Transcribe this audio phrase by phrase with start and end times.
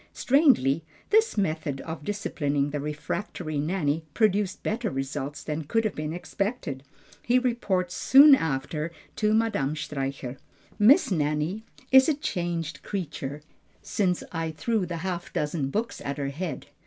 [0.13, 6.11] Strangely, this method of disciplining the refractory Nanny produced better results than could have been
[6.11, 6.81] expected.
[7.21, 10.37] He reports soon after to Madame Streicher,
[10.79, 13.43] "Miss Nanny is a changed creature
[13.83, 16.65] since I threw the half dozen books at her head.